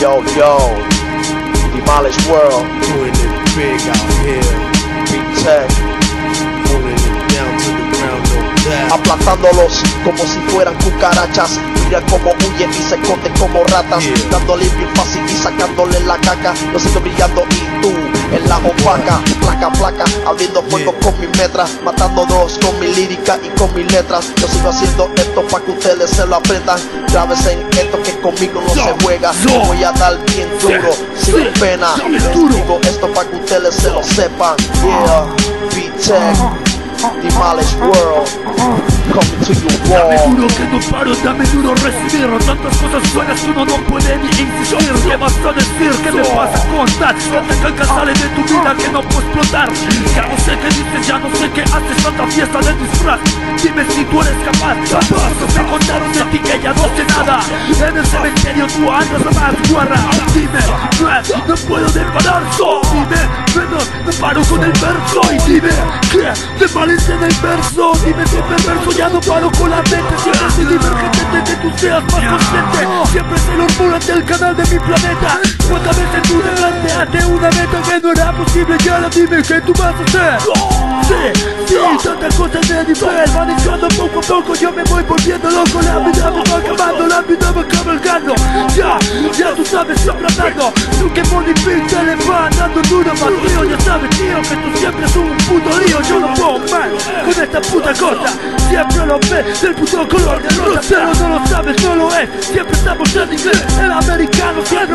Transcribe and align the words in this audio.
Yo, 0.00 0.22
yo, 0.36 0.56
Demolish 1.74 2.16
World, 2.28 2.64
Doing 2.86 3.14
it 3.14 3.32
big 3.56 3.80
out 3.90 4.10
here. 4.22 4.50
Big 5.10 5.26
Tech, 5.42 5.68
Pulling 6.66 6.94
it 6.94 7.16
down 7.34 7.52
to 7.58 7.70
the 7.74 7.84
ground, 7.92 8.22
no 8.30 8.38
doubt. 8.64 8.92
aplastándolos 8.92 9.82
como 10.04 10.18
si 10.18 10.38
fueran 10.50 10.74
cucarachas. 10.76 11.58
Mira 11.84 12.00
cómo 12.10 12.30
huyen 12.46 12.70
y 12.70 12.82
se 12.82 12.94
esconden 12.94 13.32
como 13.38 13.64
ratas, 13.64 14.04
Yeah. 14.04 14.14
dándole 14.30 14.68
bien 14.68 14.88
fácil 14.94 15.22
y 15.28 15.34
sacándole 15.36 15.98
la 16.00 16.16
caca. 16.18 16.54
Yo 16.72 16.78
sigo 16.78 17.00
brillando 17.00 17.44
y 17.50 17.80
tú 17.82 17.92
en 18.32 18.48
la 18.48 18.56
opaca, 18.58 19.20
placa, 19.40 19.70
placa, 19.72 20.04
abriendo 20.26 20.62
fuego 20.64 20.92
Yeah. 20.92 21.00
con 21.00 21.20
mi 21.20 21.26
metra, 21.38 21.66
matando 21.84 22.24
dos 22.26 22.58
con 22.62 22.78
mi 22.80 22.86
lírica 22.94 23.38
y 23.42 23.48
con 23.58 23.74
mis 23.74 23.90
letras. 23.92 24.32
Yo 24.40 24.48
sigo 24.48 24.68
haciendo 24.70 25.10
esto 25.16 25.42
para 25.48 25.64
que 25.64 25.70
ustedes 25.72 26.10
se 26.10 26.26
lo 26.26 26.36
aprendan. 26.36 26.78
Grábense 27.12 27.52
en 27.52 27.66
esto 27.78 28.02
que 28.02 28.18
conmigo 28.20 28.60
no 28.60 28.68
se 28.74 28.94
juega. 29.02 29.32
yo. 29.46 29.60
Voy 29.66 29.82
a 29.82 29.92
dar 29.92 30.18
bien 30.26 30.48
duro, 30.60 30.92
sin 31.16 31.52
pena. 31.60 31.88
dame 31.96 32.18
Les 32.18 32.32
digo 32.34 32.80
esto 32.82 33.08
para 33.12 33.28
que 33.30 33.36
ustedes 33.36 33.74
se 33.74 33.90
lo 33.90 34.02
sepan. 34.02 34.56
Yeah, 34.82 35.26
B-Tech, 35.74 36.36
Demolish 37.22 37.74
World, 37.78 38.28
coming 39.12 39.40
to 39.44 39.52
you 39.52 39.68
Dame 39.88 40.16
raw. 40.16 40.26
duro 40.34 40.46
que 40.48 40.64
no 40.64 40.80
paro, 40.90 41.14
dame 41.24 41.44
duro 41.46 41.74
recibir 41.76 42.28
Tantas 42.44 42.76
cosas 42.76 43.14
buenas 43.14 43.42
uno 43.44 43.64
no 43.64 43.76
puede 43.86 44.16
ni 44.18 44.28
¿Qué 45.08 45.16
vas 45.16 45.32
a 45.38 45.52
decir? 45.54 45.90
¿Qué 46.02 46.12
me 46.12 46.22
pasa 46.22 46.68
con 46.68 46.86
contar? 46.86 47.14
Que 47.14 47.40
te 47.40 47.74
que 47.74 47.84
sale 47.86 48.12
de 48.12 48.28
tu 48.28 48.42
vida 48.42 48.74
que 48.76 48.88
no 48.90 49.00
puedo 49.00 49.20
explotar. 49.20 49.68
Ya 50.14 50.28
no 50.28 50.36
sé 50.36 50.58
qué 50.58 50.68
dices, 50.68 51.06
ya 51.06 51.18
no 51.18 51.34
sé 51.34 51.50
qué 51.50 51.62
haces. 51.62 52.04
Tanta 52.04 52.26
fiesta 52.26 52.58
de 52.58 52.74
disfraz. 52.74 53.20
Dime 53.62 53.84
si 53.88 54.04
tú 54.04 54.20
eres 54.20 54.36
capaz. 54.44 54.76
Capaz, 54.90 55.56
me 55.56 55.70
contaron 55.70 56.12
de 56.12 56.20
ti 56.24 56.38
que 56.40 56.60
ya 56.60 56.74
no 56.74 56.84
sé 56.94 57.04
nada. 57.08 57.40
En 57.88 57.96
el 57.96 58.06
cementerio 58.06 58.66
tú 58.66 58.90
andas 58.90 59.22
a 59.22 59.40
más 59.40 59.70
guarra 59.70 59.96
Dime, 60.34 60.60
no, 61.00 61.46
no 61.46 61.54
puedo 61.54 61.86
parar 62.12 62.42
so 62.56 62.82
Dime, 62.92 63.22
menos, 63.56 63.90
me 64.04 64.12
paro 64.12 64.42
con 64.42 64.62
el 64.62 64.72
verso. 64.72 65.20
Y 65.32 65.50
dime, 65.50 65.70
¿qué? 66.12 66.32
Te 66.58 66.68
parece 66.68 67.14
en 67.14 67.22
el 67.22 67.34
verso 67.36 67.92
Dime 68.04 68.26
si 68.26 68.36
perverso, 68.36 68.92
ya 68.92 69.08
no 69.08 69.20
paro 69.22 69.50
con 69.52 69.70
la 69.70 69.76
mente. 69.76 70.18
Siempre 70.22 70.50
soy 70.54 70.64
divergente 70.66 71.24
de 71.32 71.44
que 71.44 71.56
tú 71.62 71.78
seas 71.78 72.04
más 72.04 72.24
consciente. 72.24 73.10
Siempre 73.10 73.38
se 73.38 73.56
lo 73.56 73.94
ante 73.94 74.12
el 74.12 74.24
canal 74.24 74.56
de 74.56 74.64
mi 74.64 74.78
¿Cuántas 75.68 75.96
veces 75.96 76.22
tú 76.22 76.40
te 76.40 76.48
planteaste 76.48 77.26
una 77.26 77.50
meta 77.50 77.82
que 77.82 78.00
no 78.00 78.12
era 78.12 78.32
posible? 78.32 78.76
Y 78.84 78.88
ahora 78.88 79.08
dime 79.10 79.42
qué 79.42 79.60
tú 79.60 79.72
vas 79.74 79.94
a 79.94 80.04
hacer. 80.04 80.88
Sí, 81.08 81.42
sí, 81.66 81.76
tantas 82.04 82.34
cosas 82.34 82.68
de 82.68 82.84
nivel 82.84 83.30
Van 83.34 83.50
echando 83.50 83.88
poco 83.88 84.18
a 84.18 84.22
poco, 84.22 84.54
yo 84.54 84.70
me 84.70 84.82
voy 84.84 85.02
volviendo 85.04 85.50
loco 85.50 85.80
La 85.80 85.98
vida 86.00 86.30
me 86.30 86.50
va 86.50 86.58
acabando, 86.58 87.06
la 87.06 87.22
vida 87.22 87.50
va 87.50 87.64
cabalgando. 87.66 88.34
Ya, 88.76 88.98
ya 89.32 89.54
tú 89.54 89.64
sabes, 89.64 89.98
siempre 90.00 90.26
andando 90.28 90.72
Nunca 91.00 91.22
Money 91.32 91.54
te 91.54 92.02
le 92.04 92.14
va 92.28 92.50
dando 92.50 92.82
duro 92.82 93.10
más 93.14 93.32
tío 93.46 93.64
Ya 93.64 93.80
sabes, 93.80 94.10
tío, 94.10 94.42
que 94.42 94.56
tú 94.56 94.78
siempre 94.78 95.06
es 95.06 95.16
un 95.16 95.36
puto 95.48 95.78
lío 95.78 96.02
Yo 96.02 96.20
no 96.20 96.34
puedo 96.34 96.58
mal 96.58 96.90
con 97.24 97.42
esta 97.42 97.60
puta 97.60 97.94
cosa. 97.94 98.32
Siempre 98.68 99.06
lo 99.06 99.18
ves 99.18 99.62
del 99.62 99.74
puto 99.74 100.08
color 100.08 100.42
de 100.42 100.48
rosa 100.56 100.80
Pero 100.88 101.14
no 101.14 101.38
lo 101.38 101.46
sabes, 101.46 101.84
no 101.84 102.16
es 102.16 102.46
Siempre 102.46 102.76
estamos 102.76 103.16
en 103.16 103.32
inglés 103.32 103.64
El 103.80 103.92
americano 103.92 104.66
siempre 104.66 104.87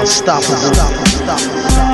The 0.00 0.06
unstoppable. 0.06 1.89